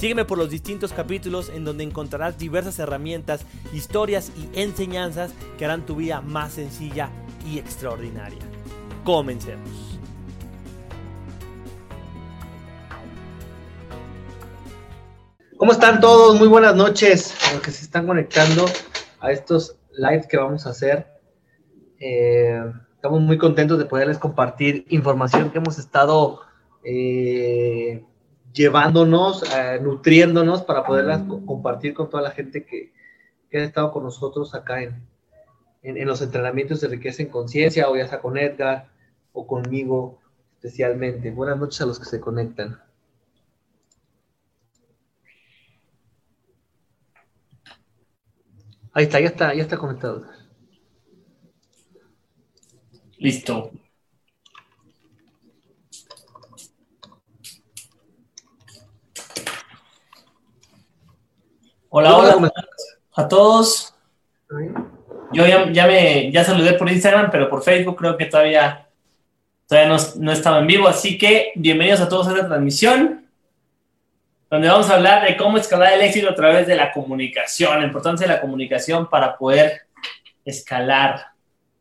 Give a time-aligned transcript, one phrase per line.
[0.00, 5.84] Sígueme por los distintos capítulos en donde encontrarás diversas herramientas, historias y enseñanzas que harán
[5.84, 7.10] tu vida más sencilla
[7.46, 8.38] y extraordinaria.
[9.04, 9.98] Comencemos.
[15.58, 16.38] ¿Cómo están todos?
[16.38, 18.64] Muy buenas noches a los que se están conectando
[19.20, 21.08] a estos lives que vamos a hacer.
[21.98, 22.58] Eh,
[22.94, 26.40] estamos muy contentos de poderles compartir información que hemos estado
[26.84, 28.02] eh,
[28.52, 32.92] llevándonos, eh, nutriéndonos para poderlas compartir con toda la gente que,
[33.52, 35.02] ha estado con nosotros acá en,
[35.82, 38.88] en, los entrenamientos de riqueza en conciencia, o ya sea con Edgar
[39.32, 40.20] o conmigo
[40.54, 41.30] especialmente.
[41.30, 42.80] Buenas noches a los que se conectan.
[48.92, 50.26] Ahí está, ya está, ya está conectado.
[53.18, 53.70] Listo.
[61.92, 62.52] Hola, hola
[63.16, 63.92] a todos.
[65.32, 68.86] Yo ya, me ya saludé por Instagram, pero por Facebook creo que todavía,
[69.66, 70.86] todavía no, estaba en vivo.
[70.86, 73.26] Así que bienvenidos a todos a esta transmisión,
[74.48, 77.86] donde vamos a hablar de cómo escalar el éxito a través de la comunicación, la
[77.86, 79.82] importancia de la comunicación para poder
[80.44, 81.32] escalar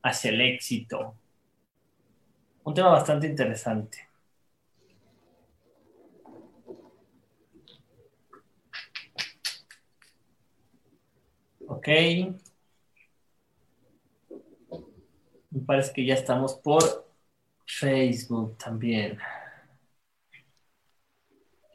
[0.01, 1.13] hacia el éxito.
[2.63, 4.08] Un tema bastante interesante.
[11.69, 11.87] Ok.
[15.51, 16.81] Me parece que ya estamos por
[17.67, 19.19] Facebook también.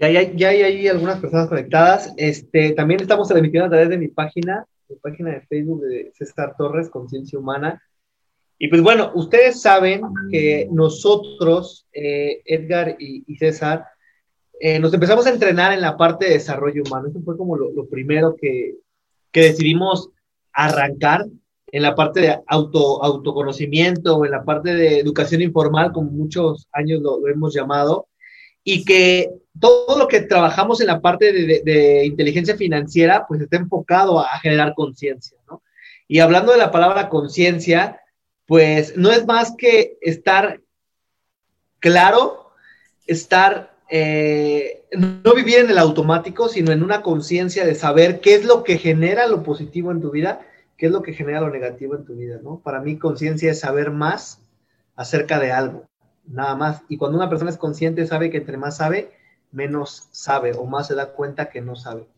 [0.00, 2.12] Ya, ya, hay ahí algunas personas conectadas.
[2.16, 6.56] Este, también estamos transmitiendo a través de mi página, mi página de Facebook de César
[6.59, 7.81] Torres, Conciencia Humana.
[8.59, 13.87] Y pues bueno, ustedes saben que nosotros, eh, Edgar y, César,
[14.59, 17.06] eh, nos empezamos a entrenar en la parte de desarrollo humano.
[17.09, 18.78] Eso fue como lo primero que,
[19.34, 20.11] que decidimos
[20.53, 21.27] arrancar
[21.67, 27.03] en la parte de auto, autoconocimiento, en la parte de educación informal, como muchos años
[27.03, 28.06] lo, hemos llamado,
[28.62, 34.21] y que todo lo que trabajamos en la parte de, inteligencia financiera, pues está enfocado
[34.21, 35.62] a, generar conciencia, ¿no?
[36.06, 38.01] Y hablando de la palabra conciencia,
[38.47, 40.61] pues no es más que estar
[41.81, 42.53] claro,
[43.09, 48.44] estar eh, no vivir en el automático, sino en una conciencia de saber qué es
[48.44, 50.41] lo que genera lo positivo en tu vida,
[50.77, 52.59] qué es lo que genera lo negativo en tu vida, ¿no?
[52.59, 54.41] Para mí conciencia es saber más
[54.97, 55.87] acerca de algo,
[56.27, 56.83] nada más.
[56.88, 59.12] Y cuando una persona es consciente, sabe que entre más sabe,
[59.53, 62.09] menos sabe o más se da cuenta que no sabe.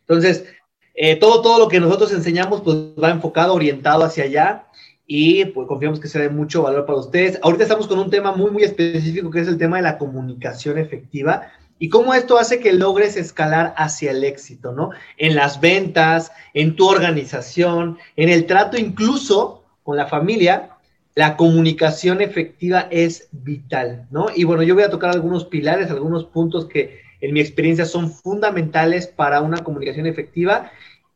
[0.00, 0.46] Entonces,
[0.94, 4.66] eh, todo, todo lo que nosotros enseñamos, pues va enfocado, orientado hacia allá
[5.10, 7.40] y pues confiamos que sea de mucho valor para ustedes.
[7.42, 10.76] Ahorita estamos con un tema muy, muy específico que es el tema de la comunicación
[10.76, 14.90] efectiva y cómo esto hace que logres escalar hacia el éxito, ¿no?
[15.16, 20.76] En las ventas, en tu organización, en el trato incluso con la familia,
[21.14, 24.26] la comunicación efectiva es vital, ¿no?
[24.36, 28.12] Y bueno, yo voy a tocar algunos pilares, algunos puntos que en mi experiencia son
[28.12, 30.70] fundamentales para una comunicación efectiva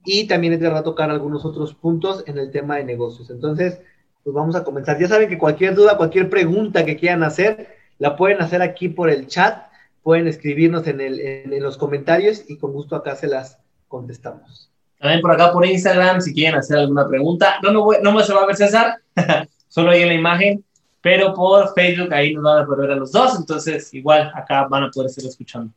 [0.04, 3.30] y también va a tocar algunos otros puntos en el tema de negocios.
[3.30, 3.80] Entonces,
[4.24, 4.98] pues vamos a comenzar.
[4.98, 9.10] Ya saben que cualquier duda, cualquier pregunta que quieran hacer, la pueden hacer aquí por
[9.10, 9.66] el chat,
[10.02, 13.58] pueden escribirnos en, el, en, los comentarios y con gusto acá se las
[13.88, 14.70] contestamos.
[14.98, 17.56] También por acá por Instagram, si quieren hacer alguna pregunta.
[17.62, 18.98] No, no, no me se va a ver César,
[19.68, 20.64] solo ahí en la imagen,
[21.00, 24.66] pero por Facebook ahí nos van a poder ver a los dos, entonces igual acá
[24.68, 25.72] van a poder estar escuchando.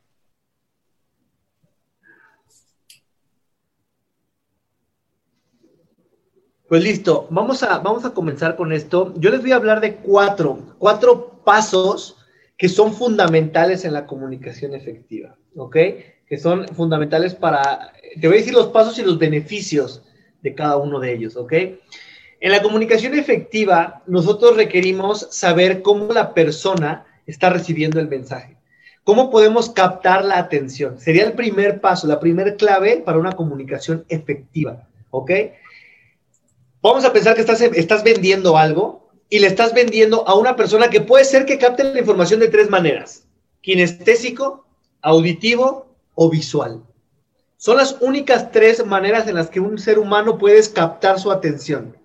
[6.68, 9.14] Pues listo, vamos a, vamos a comenzar con esto.
[9.18, 12.18] Yo les voy a hablar de cuatro, cuatro pasos
[12.58, 15.76] que son fundamentales en la comunicación efectiva, ¿ok?
[16.28, 20.02] Que son fundamentales para, te voy a decir los pasos y los beneficios
[20.42, 21.54] de cada uno de ellos, ¿ok?
[22.40, 28.58] En la comunicación efectiva, nosotros requerimos saber cómo la persona está recibiendo el mensaje.
[29.04, 31.00] ¿Cómo podemos captar la atención?
[31.00, 35.32] Sería el primer paso, la primera clave para una comunicación efectiva, ¿ok?
[36.86, 40.88] Vamos a pensar que estás, estás vendiendo algo y le estás vendiendo a una persona
[40.88, 43.24] que puede ser que capte la información de tres maneras.
[43.62, 44.68] Kinestésico,
[45.02, 46.84] auditivo o visual.
[47.58, 51.98] Son las únicas tres maneras en las que un ser humano puede captar su atención.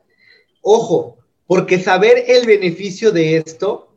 [0.62, 3.92] Ojo, porque saber el beneficio de esto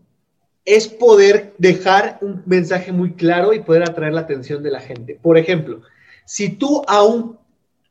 [0.65, 5.17] es poder dejar un mensaje muy claro y poder atraer la atención de la gente.
[5.21, 5.79] Por ejemplo,
[6.25, 7.39] si tú a un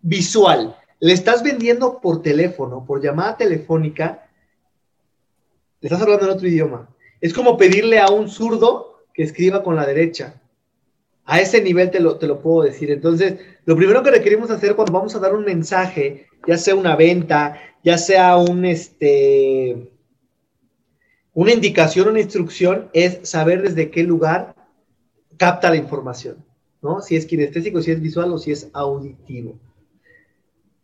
[0.03, 4.29] visual le estás vendiendo por teléfono, por llamada telefónica,
[5.81, 6.89] le estás hablando en otro idioma.
[7.21, 10.41] Es como pedirle a un zurdo que escriba con la derecha.
[11.25, 12.93] A ese nivel te lo, te lo puedo decir.
[12.93, 16.95] Entonces, lo primero que requerimos hacer cuando vamos a dar un mensaje, ya sea una
[16.95, 19.91] venta, ya sea un, este,
[21.33, 24.55] una indicación, una instrucción, es saber desde qué lugar
[25.37, 26.45] capta la información,
[26.81, 27.01] ¿no?
[27.01, 29.59] Si es kinestésico, si es visual o si es auditivo.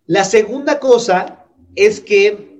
[0.08, 1.44] La segunda cosa
[1.76, 2.56] es que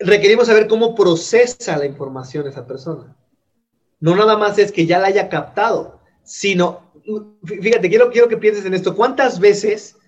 [0.00, 3.16] requerimos saber cómo procesa la información esa persona.
[4.00, 6.82] No nada más es que ya la haya captado, sino,
[7.44, 8.96] fíjate, quiero, quiero que pienses en esto.
[8.96, 9.98] ¿Cuántas veces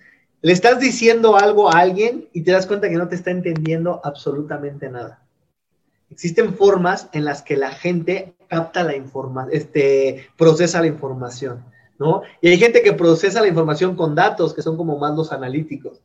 [0.43, 4.01] le estás diciendo algo a alguien y te das cuenta que no te está entendiendo
[4.03, 5.23] absolutamente nada?
[6.11, 11.65] Existen formas en las que la gente capta la información, este, procesa la información,
[11.97, 12.23] ¿no?
[12.41, 16.01] Y hay gente que procesa la información con datos, que son como más los analíticos.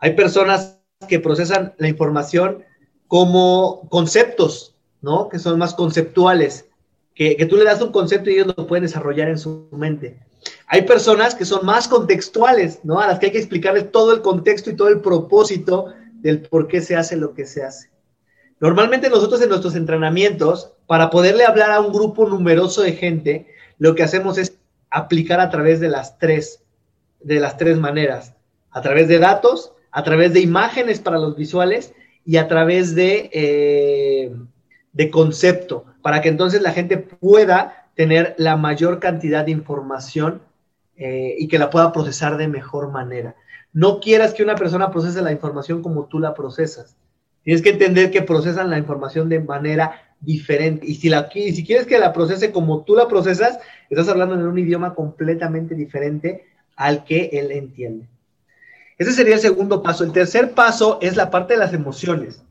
[0.00, 2.64] Hay personas que procesan la información
[3.06, 5.28] como conceptos, ¿no?
[5.28, 6.66] Que son más conceptuales,
[7.14, 10.18] que, tú le das un concepto y ellos lo pueden desarrollar en su mente.
[10.66, 12.98] Hay personas que son más contextuales, ¿no?
[12.98, 16.66] A las que hay que explicarles todo el contexto y todo el propósito del por
[16.66, 17.90] qué se hace lo que se hace.
[18.58, 23.48] Normalmente nosotros en nuestros entrenamientos, para poderle hablar a un grupo numeroso de gente,
[23.78, 24.56] lo que hacemos es
[24.90, 26.62] aplicar a través de las tres,
[27.20, 28.34] de las tres maneras,
[28.70, 31.94] a través de datos, a través de imágenes para los visuales
[32.24, 34.32] y a través de, eh,
[34.92, 40.42] de concepto, para que entonces la gente pueda tener la mayor cantidad de información
[40.96, 43.34] eh, y que la pueda procesar de mejor manera.
[43.72, 46.96] No quieras que una persona procese la información como tú la procesas.
[47.42, 50.86] Tienes que entender que procesan la información de manera diferente.
[50.86, 53.58] Y si, la, y si quieres que la procese como tú la procesas,
[53.88, 56.44] estás hablando en un idioma completamente diferente
[56.76, 58.06] al que él entiende.
[59.00, 60.04] Ese sería el segundo paso.
[60.04, 62.42] El tercer paso es la parte de las emociones.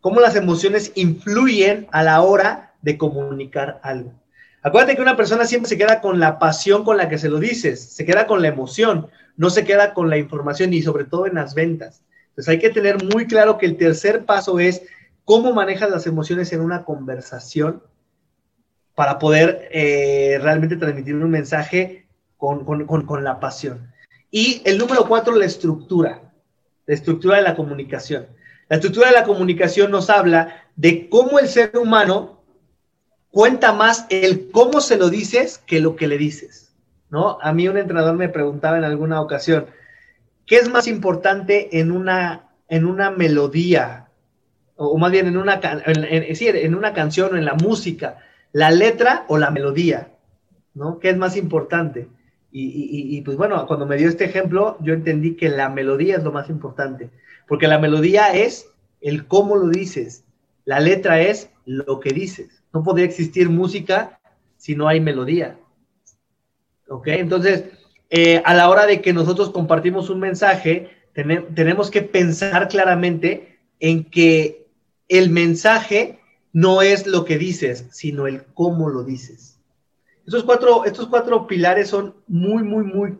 [0.00, 4.12] Cómo las emociones influyen a la hora de comunicar algo.
[4.64, 7.38] Acuérdate que una persona siempre se queda con la pasión con la que se lo
[7.38, 11.28] dices, se queda con la emoción, no se queda con la información y sobre todo
[11.28, 12.02] en las ventas.
[12.30, 14.82] Entonces hay que tener muy claro que el tercer paso es
[15.24, 17.80] cómo manejas las emociones en una conversación
[18.96, 23.91] para poder eh, realmente transmitir un mensaje con, con la pasión.
[24.34, 26.32] Y el número cuatro, la estructura,
[26.86, 28.26] la estructura de la comunicación.
[28.68, 32.42] La estructura de la comunicación nos habla de cómo el ser humano
[33.30, 36.74] cuenta más el cómo se lo dices que lo que le dices,
[37.10, 37.38] ¿no?
[37.42, 39.66] A mí un entrenador me preguntaba en alguna ocasión,
[40.46, 44.08] ¿qué es más importante en una, en una melodía?
[44.76, 48.16] O, más bien en una, en una canción o en la música,
[48.52, 50.08] la letra o la melodía,
[50.72, 50.98] ¿no?
[50.98, 52.08] ¿Qué es más importante?
[52.54, 56.32] Y, pues bueno, cuando me dio este ejemplo, yo entendí que la melodía es lo
[56.32, 57.08] más importante,
[57.48, 58.68] porque la melodía es
[59.00, 60.24] el cómo lo dices,
[60.66, 62.62] la letra es lo que dices.
[62.74, 64.20] No podría existir música
[64.58, 65.58] si no hay melodía.
[66.88, 67.08] ¿Ok?
[67.08, 67.64] Entonces,
[68.10, 74.04] eh, a la hora de que nosotros compartimos un mensaje, tenemos que pensar claramente en
[74.04, 74.66] que
[75.08, 76.20] el mensaje
[76.52, 79.58] no es lo que dices, sino el cómo lo dices.
[80.26, 83.18] Estos cuatro, estos cuatro pilares son muy, muy, muy,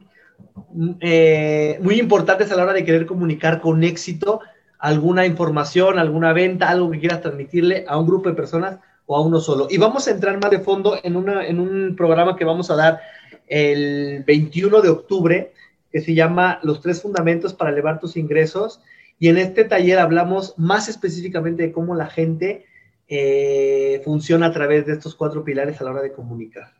[1.00, 4.40] eh, muy importantes a la hora de querer comunicar con éxito
[4.78, 9.20] alguna información, alguna venta, algo que quieras transmitirle a un grupo de personas o a
[9.20, 9.68] uno solo.
[9.70, 12.76] Y vamos a entrar más de fondo en, una, en un programa que vamos a
[12.76, 13.00] dar
[13.46, 15.52] el 21 de octubre,
[15.90, 18.80] que se llama Los tres fundamentos para elevar tus ingresos.
[19.18, 22.66] Y en este taller hablamos más específicamente de cómo la gente
[23.06, 26.72] eh, funciona a través de estos cuatro pilares a la hora de comunicar.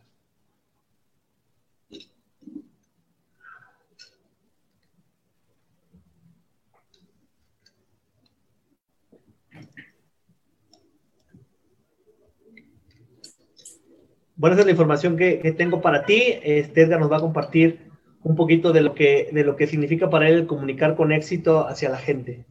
[14.43, 16.35] Bueno, esa es la información que, tengo para ti.
[16.43, 17.79] Este Edgar nos va a compartir
[18.25, 21.89] un poquito de lo que, de lo que significa para él comunicar con éxito hacia
[21.89, 22.45] la gente.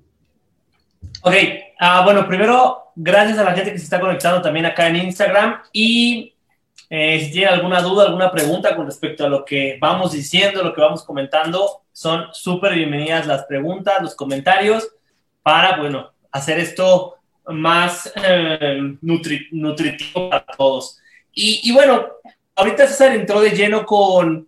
[1.21, 1.33] Ok,
[1.81, 5.63] ah, bueno, primero, gracias a la gente que se está conectando también acá en Instagram
[5.74, 6.33] y
[6.89, 10.74] eh, si tienen alguna duda, alguna pregunta con respecto a lo que vamos diciendo, lo
[10.74, 14.88] que vamos comentando, son súper bienvenidas las preguntas, los comentarios
[15.43, 17.15] para, bueno, hacer esto
[17.48, 21.00] más eh, nutritivo para todos.
[21.33, 22.07] Y, bueno,
[22.55, 24.47] ahorita César entró de lleno con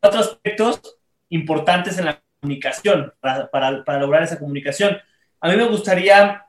[0.00, 0.80] otros aspectos
[1.28, 4.96] importantes en la comunicación, para, lograr esa comunicación.
[5.40, 6.46] A mí me gustaría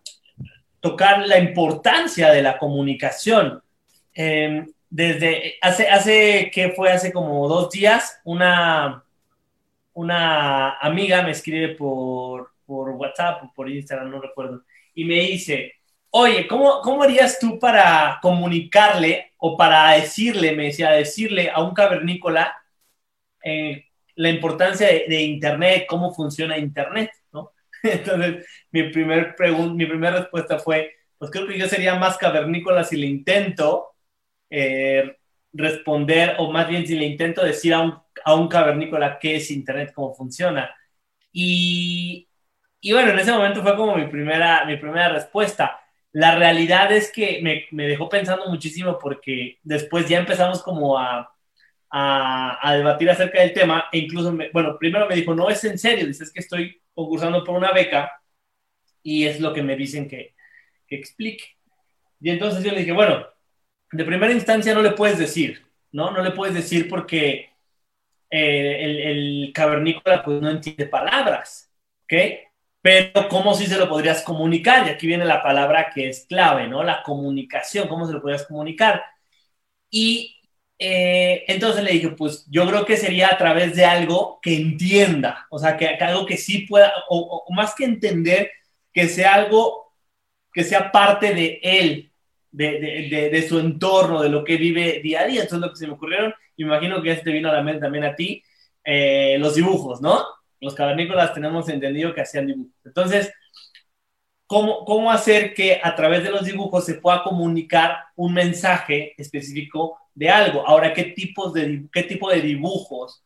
[0.79, 3.61] tocar la importancia de la comunicación.
[4.13, 6.91] Em, desde hace, hace, ¿qué fue?
[6.91, 9.03] Hace como dos días, una,
[9.93, 15.75] una amiga me escribe por, por WhatsApp por Instagram, no recuerdo, y me dice,
[16.11, 21.73] oye, ¿cómo, ¿cómo harías tú para comunicarle o para decirle, me decía, decirle a un
[21.73, 22.55] cavernícola
[23.43, 27.11] eh, la importancia de, Internet, cómo funciona Internet.
[27.83, 29.35] Entonces, mi primer
[29.73, 33.95] mi primera respuesta fue, pues creo que yo sería más cavernícola si le intento
[34.49, 35.17] eh,
[35.53, 39.51] responder, o más bien si le intento decir a un, a un cavernícola qué es
[39.51, 40.75] Internet, cómo funciona.
[41.31, 42.27] Y,
[42.81, 45.79] y, bueno, en ese momento fue como mi primera, mi primera respuesta.
[46.13, 51.33] La realidad es que me, me dejó pensando muchísimo porque después ya empezamos como a,
[51.89, 55.77] a, a, debatir acerca del tema e incluso, bueno, primero me dijo, no es en
[55.77, 58.11] serio, dices que estoy concursando por una beca
[59.03, 60.35] y es lo que me dicen que,
[60.87, 61.45] que explique.
[62.19, 63.25] Y entonces yo le dije, bueno,
[63.91, 66.11] de primera instancia no le puedes decir, ¿no?
[66.11, 67.49] No le puedes decir porque
[68.29, 71.71] eh, el, el, cavernícola pues no entiende palabras,
[72.03, 72.13] ¿ok?
[72.81, 74.87] Pero ¿cómo sí se lo podrías comunicar?
[74.87, 76.83] Y aquí viene la palabra que es clave, ¿no?
[76.83, 79.03] La comunicación, ¿cómo se lo podrías comunicar?
[79.89, 80.37] Y
[80.79, 85.47] eh, entonces le dije, pues yo creo que sería a través de algo que entienda,
[85.51, 88.51] o sea, que, algo que sí pueda, o, o, más que entender,
[88.93, 89.93] que sea algo
[90.53, 92.11] que sea parte de él,
[92.51, 95.41] de, su entorno, de lo que vive día a día.
[95.41, 97.81] Entonces, lo que se me ocurrieron, imagino que ya se te vino a la mente
[97.81, 98.43] también a ti,
[98.83, 100.25] eh, los dibujos, ¿no?
[100.61, 102.73] Los cavernícolas tenemos entendido que hacían dibujos.
[102.85, 103.33] Entonces,
[104.45, 109.97] ¿cómo, ¿cómo hacer que a través de los dibujos se pueda comunicar un mensaje específico
[110.13, 110.65] de algo?
[110.65, 113.23] Ahora, ¿qué, tipos de, qué tipo de dibujos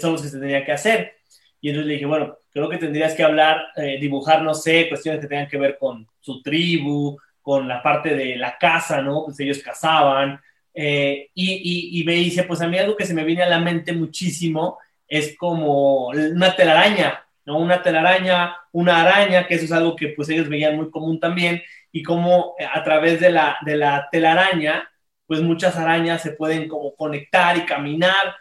[0.00, 1.12] son los que se tenía que hacer?
[1.60, 5.20] Y entonces le dije, bueno, creo que tendrías que hablar, eh, dibujar, no sé, cuestiones
[5.20, 9.24] que tengan que ver con su tribu, con la parte de la casa, ¿no?
[9.26, 10.40] Pues ellos cazaban.
[10.72, 13.58] Eh, y, y, me dice, pues a mí algo que se me viene a la
[13.58, 17.58] mente muchísimo es como una telaraña, ¿no?
[17.58, 21.62] Una telaraña, una araña, que eso es algo que pues ellos veían muy común también,
[21.90, 24.88] y como a través de la, de la telaraña,
[25.26, 28.36] pues muchas arañas se pueden como conectar y caminar.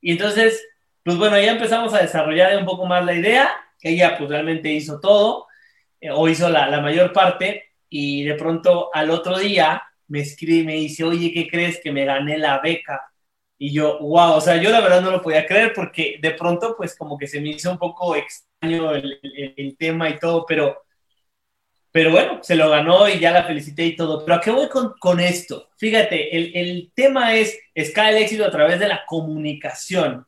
[0.00, 0.62] Y entonces,
[1.02, 5.00] pues bueno, ya empezamos a desarrollar un poco más la idea, ella pues realmente hizo
[5.00, 5.46] todo,
[6.00, 10.64] eh, o hizo la, la mayor parte, y de pronto al otro día me escribe,
[10.64, 13.00] me dice, oye, ¿qué crees que me gané la beca?
[13.64, 16.76] Y yo, wow, o sea, yo la verdad no lo podía creer porque de pronto
[16.76, 19.18] pues como que se me hizo un poco extraño el,
[19.56, 20.84] el, tema y todo, pero,
[21.90, 24.22] pero bueno, se lo ganó y ya la felicité y todo.
[24.22, 25.70] Pero ¿a qué voy con, con esto?
[25.78, 30.26] Fíjate, el, el tema es, escala el éxito a través de la comunicación.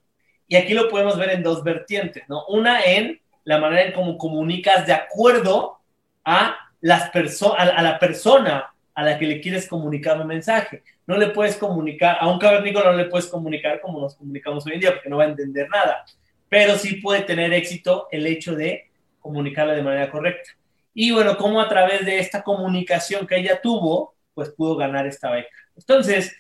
[0.49, 2.47] Y aquí lo podemos ver en dos vertientes, ¿no?
[2.47, 5.77] Una en la manera en cómo comunicas de acuerdo
[6.25, 10.83] a las a, la persona a la que le quieres comunicar un mensaje.
[11.07, 14.73] No le puedes comunicar, a un cavernícola no le puedes comunicar como nos comunicamos hoy
[14.73, 16.05] en día, porque no va a entender nada.
[16.49, 20.51] Pero sí puede tener éxito el hecho de comunicarle de manera correcta.
[20.95, 25.31] Y bueno, como a través de esta comunicación que ella tuvo, pues pudo ganar esta
[25.31, 25.51] beca.
[25.77, 26.35] Entonces,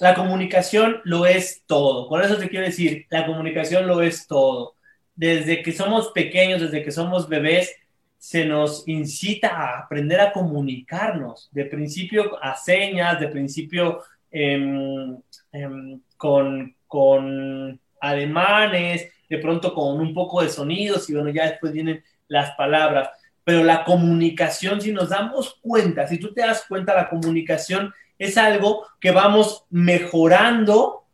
[0.00, 2.08] la comunicación lo es todo.
[2.08, 4.74] Por eso te quiero decir, la comunicación lo es todo.
[5.14, 7.76] Desde que somos pequeños, desde que somos bebés,
[8.20, 15.16] se nos incita a aprender a comunicarnos, de principio a señas, de principio em,
[15.50, 21.72] em, con, con ademanes, de pronto con un poco de sonidos y bueno, ya después
[21.72, 23.08] vienen las palabras.
[23.42, 28.36] Pero la comunicación, si nos damos cuenta, si tú te das cuenta, la comunicación es
[28.36, 31.06] algo que vamos mejorando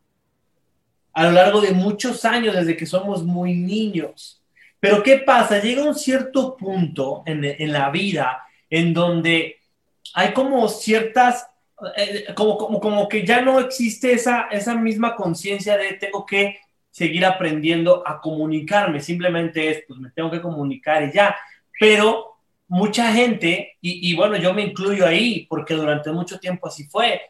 [1.13, 4.43] a lo largo de muchos años desde que somos muy niños.
[4.81, 5.61] Pero ¿qué pasa?
[5.61, 9.57] Llega un cierto punto en, la vida en donde
[10.15, 11.49] hay como ciertas,
[11.97, 16.59] eh, como, como, como, que ya no existe esa, esa misma conciencia de tengo que
[16.91, 21.37] seguir aprendiendo a comunicarme, simplemente es, pues me tengo que comunicar y ya.
[21.79, 22.37] Pero
[22.69, 27.21] mucha gente, y, y bueno, yo me incluyo ahí, porque durante mucho tiempo así fue,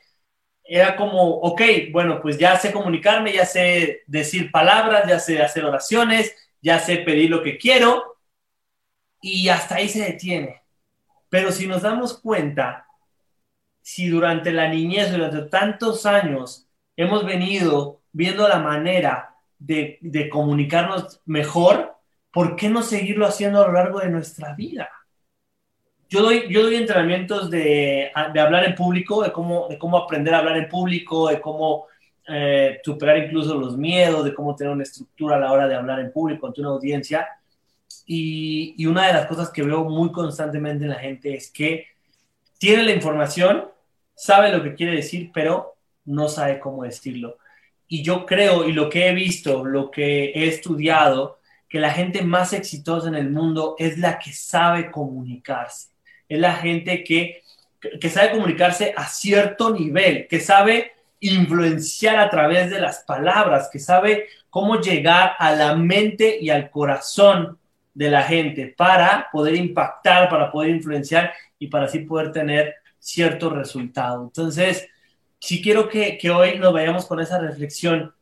[0.69, 1.63] era como, ok,
[1.93, 6.35] bueno, pues ya sé comunicarme, ya sé decir palabras, ya sé hacer oraciones,
[6.67, 8.17] ya sé pedir lo que quiero
[9.21, 10.63] y hasta ahí se detiene.
[11.29, 12.89] Pero si nos damos cuenta,
[13.81, 21.95] si durante la niñez, durante tantos años, hemos venido viendo la manera de, comunicarnos mejor,
[22.33, 24.91] ¿por qué no seguirlo haciendo a lo largo de nuestra vida?
[26.09, 30.39] Yo doy, yo doy entrenamientos de, hablar en público, de cómo, de cómo aprender a
[30.39, 31.87] hablar en público, de cómo
[32.29, 36.01] eh, superar incluso los miedos, de cómo tener una estructura a la hora de hablar
[36.01, 37.27] en público ante una audiencia.
[38.07, 41.87] Y, y una de las cosas que veo muy constantemente en la gente es que
[42.59, 43.69] tiene la información,
[44.15, 47.37] sabe lo que quiere decir, pero no sabe cómo decirlo.
[47.89, 52.23] Y yo creo, y lo que he visto, lo que he estudiado, que la gente
[52.23, 55.89] más exitosa en el mundo es la que sabe comunicarse.
[56.29, 57.43] Es la gente que,
[58.01, 60.93] que sabe comunicarse a cierto nivel, que sabe
[61.27, 66.71] influenciar a través de las palabras, que sabe cómo llegar a la mente y al
[66.71, 67.59] corazón
[67.95, 73.51] de la gente para poder impactar, para poder influenciar y para así poder tener cierto
[73.51, 74.25] resultado.
[74.25, 74.89] Entonces,
[75.39, 78.15] si quiero que, hoy nos vayamos con esa reflexión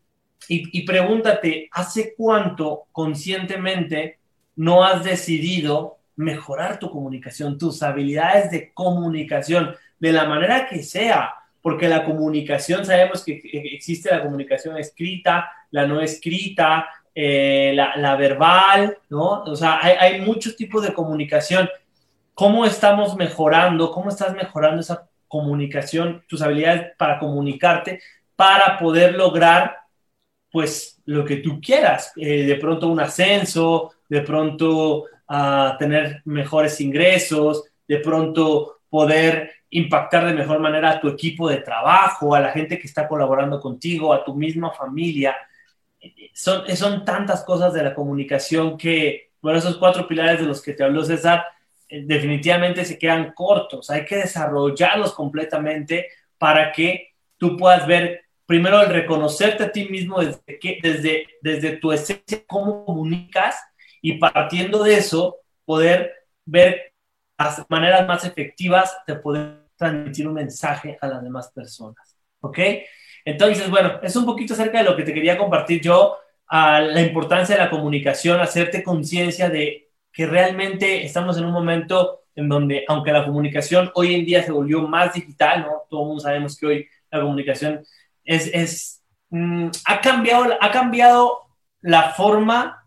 [0.49, 4.18] y, y pregúntate, ¿hace cuánto conscientemente
[4.56, 11.34] no has decidido mejorar tu comunicación, tus habilidades de comunicación, de la manera que sea?
[11.64, 13.40] Porque la comunicación, sabemos que
[13.73, 19.44] existe la comunicación escrita, la no escrita, eh, la, verbal, ¿no?
[19.44, 21.66] O sea, hay, hay, muchos tipos de comunicación.
[22.35, 23.92] ¿Cómo estamos mejorando?
[23.92, 27.99] ¿Cómo estás mejorando esa comunicación, tus habilidades para comunicarte,
[28.37, 29.78] para poder lograr,
[30.52, 32.12] pues, lo que tú quieras?
[32.16, 40.25] Eh, de pronto un ascenso, de pronto a tener mejores ingresos, de pronto poder impactar
[40.26, 44.12] de mejor manera a tu equipo de trabajo, a la gente que está colaborando contigo,
[44.12, 45.37] a tu misma familia.
[46.33, 50.75] Son, son tantas cosas de la comunicación que, bueno, esos cuatro pilares de los que
[50.75, 51.45] te habló César,
[51.88, 53.90] eh, definitivamente se quedan cortos.
[53.90, 60.21] Hay que desarrollarlos completamente para que tú puedas ver primero el reconocerte a ti mismo
[60.21, 63.57] desde, que, desde, desde tu esencia, cómo comunicas
[64.00, 66.12] y partiendo de eso, poder
[66.45, 66.93] ver
[67.37, 72.16] las maneras más efectivas de poder transmitir un mensaje a las demás personas.
[72.40, 72.59] ¿Ok?
[73.25, 77.00] Entonces, bueno, es un poquito acerca de lo que te quería compartir yo, a la
[77.00, 82.84] importancia de la comunicación, hacerte conciencia de que realmente estamos en un momento en donde,
[82.89, 85.82] aunque la comunicación hoy en día se volvió más digital, ¿no?
[85.89, 87.84] Todo mundo sabemos que hoy la comunicación
[88.25, 91.41] es, es mm, ha, cambiado, ha cambiado
[91.80, 92.84] la forma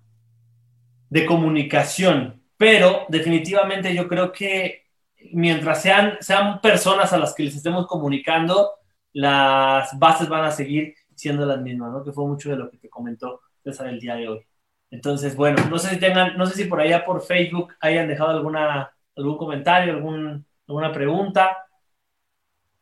[1.09, 4.86] de comunicación, pero definitivamente yo creo que
[5.33, 8.71] mientras sean, sean personas a las que les estemos comunicando,
[9.13, 12.03] las bases van a seguir siendo las mismas, ¿no?
[12.03, 14.45] Que fue mucho de lo que te comentó César el día de hoy.
[14.91, 18.29] Entonces, bueno, no sé si tengan, no sé si por allá por Facebook hayan dejado
[18.29, 21.57] alguna, algún comentario, algún, alguna pregunta.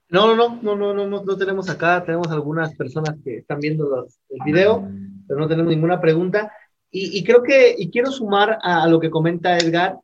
[0.09, 3.89] No, no, no, no, no, no, no tenemos acá, tenemos algunas personas que están viendo
[3.89, 4.87] los, el video,
[5.27, 6.51] pero no tenemos ninguna pregunta.
[6.97, 9.97] Y, creo que, y quiero sumar a, a, lo que comenta Edgar,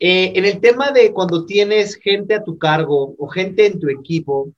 [0.00, 3.88] eh, en el tema de cuando tienes gente a tu cargo o gente en tu
[3.88, 4.52] equipo,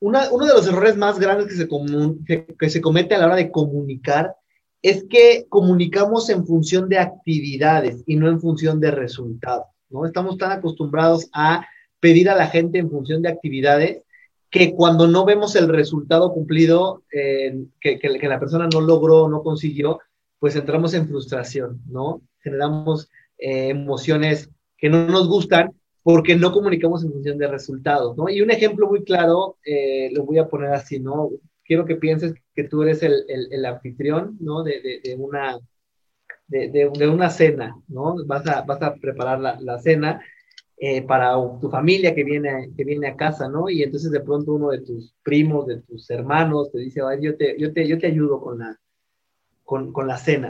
[0.00, 1.68] uno de los errores más grandes que se,
[2.26, 4.34] que, que se comete a la hora de comunicar
[4.80, 10.06] es que comunicamos en función de actividades y no en función de resultados, ¿no?
[10.06, 11.66] Estamos tan acostumbrados a
[12.00, 14.02] pedir a la gente en función de actividades
[14.50, 19.28] que cuando no vemos el resultado cumplido, eh, que, que, que, la persona no logró,
[19.28, 19.98] no consiguió,
[20.38, 22.22] pues entramos en frustración, ¿no?
[22.40, 28.30] Generamos eh, emociones que no nos gustan porque no comunicamos en función de resultados, ¿no?
[28.30, 31.30] Y un ejemplo muy claro, eh, lo voy a poner así, ¿no?
[31.64, 34.62] Quiero que pienses que tú eres el, el, el anfitrión, ¿no?
[34.62, 35.58] De, de, de una,
[36.46, 38.16] de, de, una cena, ¿no?
[38.24, 40.22] Vas a, vas a preparar la, la cena
[40.78, 43.68] eh, para tu familia que viene, que viene a casa, ¿no?
[43.68, 47.56] Y entonces de pronto uno de tus primos, de tus hermanos, te dice, yo te,
[47.58, 48.78] yo te, yo te ayudo con la,
[49.64, 50.48] con, con la cena.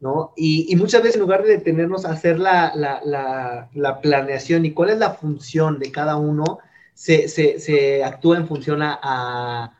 [0.00, 0.32] ¿No?
[0.36, 4.72] Y, muchas veces en lugar de detenernos a hacer la, la, la, la planeación y
[4.72, 6.58] cuál es la función de cada uno,
[6.94, 9.76] se, se, se actúa en función a,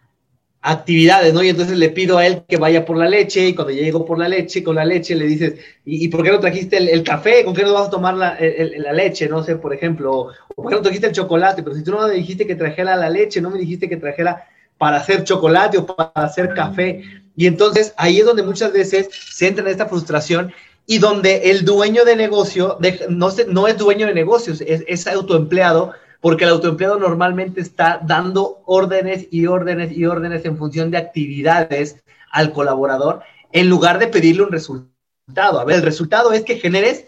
[0.62, 1.42] actividades, ¿no?
[1.42, 4.18] Y entonces le pido a él que vaya por la leche y cuando llego por
[4.18, 5.54] la leche, con la leche le dices,
[5.86, 7.44] ¿y, por qué no trajiste el, el, café?
[7.46, 9.26] ¿Con qué no vas a tomar la, el, la leche?
[9.26, 11.62] No sé, por ejemplo, o, ¿por qué no trajiste el chocolate?
[11.62, 14.46] Pero si tú no me dijiste que trajera la leche, no me dijiste que trajera
[14.76, 17.02] para hacer chocolate o para hacer café.
[17.40, 20.52] Y entonces ahí es donde muchas veces se entra en esta frustración
[20.84, 22.76] y donde el dueño de negocio
[23.08, 29.26] no, es dueño de negocios, es, es autoempleado, porque el autoempleado normalmente está dando órdenes
[29.30, 31.96] y órdenes y órdenes en función de actividades
[32.30, 33.22] al colaborador,
[33.52, 35.60] en lugar de pedirle un resultado.
[35.60, 37.06] A ver, el resultado es que generes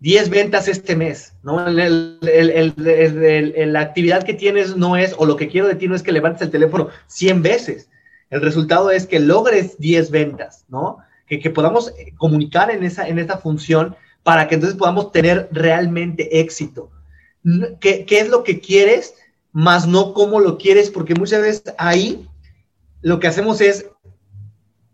[0.00, 1.64] 10 ventas este mes, ¿no?
[1.70, 6.10] La actividad que tienes no es, o lo que quiero de ti no es que
[6.10, 7.88] levantes el teléfono 100 veces,
[8.32, 10.96] el resultado es que logres 10 ventas, ¿no?
[11.26, 16.90] Que, podamos eh, comunicar en esa, en función para que entonces podamos tener realmente éxito.
[17.78, 19.14] ¿Qué, ¿Qué, es lo que quieres,
[19.52, 20.90] más no cómo lo quieres?
[20.90, 22.26] Porque muchas veces ahí
[23.02, 23.86] lo que hacemos es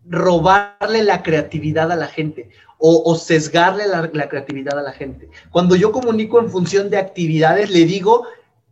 [0.04, 5.28] robarle la creatividad a la gente o, sesgarle la, la, creatividad a la gente.
[5.50, 8.26] Cuando yo comunico en función de actividades, le digo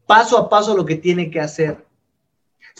[0.06, 1.84] paso a paso lo que tiene que hacer.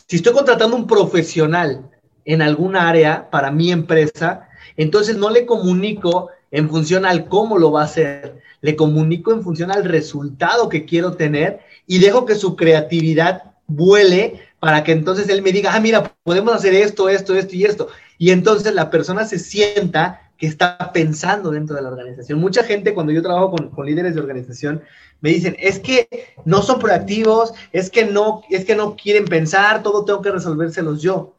[0.07, 1.91] Si estoy contratando un profesional
[2.25, 7.73] en alguna área para mi empresa, entonces no le comunico en función al cómo lo
[7.73, 12.35] va a hacer, le comunico en función al resultado que quiero tener y dejo que
[12.35, 17.35] su creatividad vuele para que entonces él me diga, ah, mira, podemos hacer esto, esto,
[17.35, 17.89] esto y esto.
[18.19, 22.39] Y entonces la persona se sienta que está pensando dentro de la organización.
[22.39, 24.83] Mucha gente cuando yo trabajo con, líderes de organización
[25.21, 26.09] me dicen, es que
[26.45, 31.01] no son proactivos, es que no, es que no quieren pensar, todo tengo que resolvérselos
[31.01, 31.35] yo.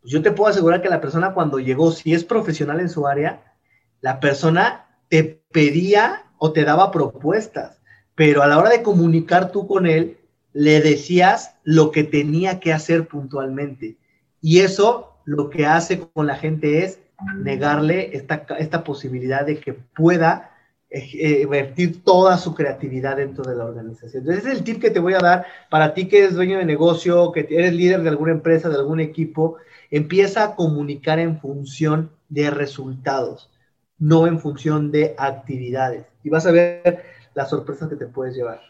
[0.00, 3.06] Pues yo te puedo asegurar que la persona cuando llegó, si es profesional en su
[3.06, 3.54] área,
[4.00, 7.80] la persona te pedía o te daba propuestas,
[8.14, 10.18] pero a la hora de comunicar tú con él,
[10.52, 13.96] le decías lo que tenía que hacer puntualmente.
[14.40, 16.98] Y eso lo que hace con la gente es
[17.36, 20.50] negarle esta, esta posibilidad de que pueda
[20.92, 24.22] eh, vertir toda su creatividad dentro de la organización.
[24.22, 26.58] Entonces, ese es el tip que te voy a dar para ti que eres dueño
[26.58, 29.58] de negocio, que eres líder de alguna empresa, de algún equipo,
[29.90, 33.50] empieza a comunicar en función de resultados,
[33.98, 36.06] no en función de actividades.
[36.24, 37.04] Y vas a ver
[37.34, 38.60] las sorpresas que te puedes llevar.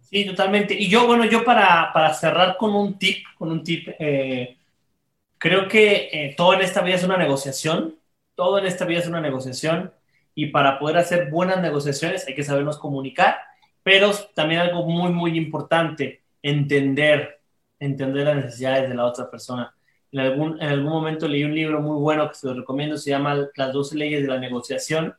[0.00, 0.74] Sí, totalmente.
[0.74, 4.57] Y yo, bueno, yo para, para cerrar con un tip, con un tip, eh,
[5.38, 7.96] creo que eh, todo en esta vida es una negociación,
[8.34, 9.92] todo en esta vida es una negociación
[10.34, 13.38] y para poder hacer buenas negociaciones hay que sabernos comunicar,
[13.82, 17.40] pero también algo muy, muy importante, entender,
[17.78, 19.74] entender las necesidades de la otra persona.
[20.12, 23.10] En algún, en algún momento leí un libro muy bueno que se lo recomiendo, se
[23.10, 25.14] llama Las 12 leyes de la negociación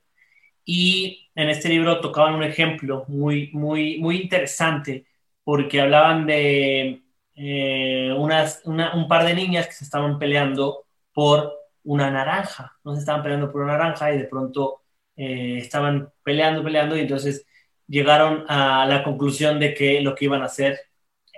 [0.65, 5.05] y en este libro tocaban un ejemplo muy, muy, muy interesante
[5.43, 7.01] porque hablaban de
[7.41, 11.53] eh, unas, un par de niñas que se estaban peleando por
[11.85, 14.81] una naranja, no se estaban peleando por una naranja y de pronto
[15.15, 17.45] eh, estaban peleando, peleando y entonces
[17.87, 20.79] llegaron a la conclusión de que lo que iban a hacer,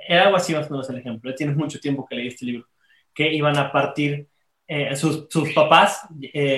[0.08, 2.68] era algo así más o menos el ejemplo, tienes mucho tiempo que leí este libro,
[3.14, 4.28] que iban a partir
[4.68, 6.08] eh, sus, papás,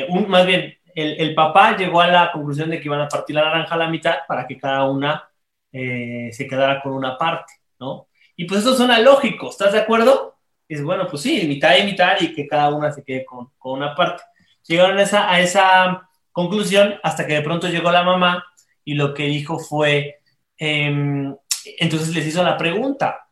[0.07, 3.43] un, más bien el, papá llegó a la conclusión de que iban a partir la
[3.43, 5.29] naranja a la mitad para que cada una
[5.71, 8.07] se quedara con una parte, ¿no?
[8.35, 10.33] Y pues eso suena lógico, ¿estás de acuerdo?
[10.73, 13.73] es bueno, pues sí, mitad y mitad y que cada una se quede con, con
[13.73, 14.23] una parte.
[14.67, 18.43] Llegaron a esa, a esa conclusión hasta que de pronto llegó la mamá
[18.83, 20.21] y lo que dijo fue,
[20.57, 21.35] em,
[21.77, 23.27] entonces les hizo la pregunta,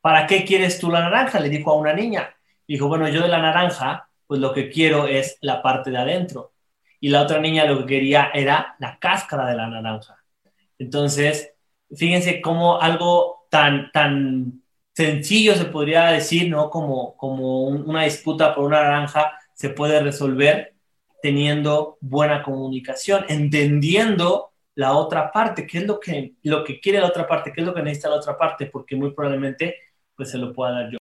[0.00, 1.40] ¿para qué quieres tú la naranja?
[1.40, 2.34] Le dijo a una niña.
[2.66, 6.52] Dijo, bueno, yo de la naranja, pues lo que quiero es la parte de adentro.
[7.00, 10.18] Y la otra niña lo que quería era la cáscara de la naranja.
[10.78, 11.54] Entonces,
[11.94, 14.62] fíjense cómo algo tan, tan
[14.94, 16.70] sencillo, se podría decir, ¿no?
[16.70, 20.74] Como, como una disputa por una naranja se puede resolver
[21.22, 27.08] teniendo buena comunicación, entendiendo la otra parte, qué es lo que, lo que quiere la
[27.08, 29.76] otra parte, qué es lo que necesita la otra parte, porque muy probablemente
[30.14, 30.96] pues se lo pueda dar yo.